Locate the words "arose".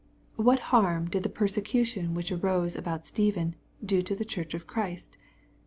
2.31-2.75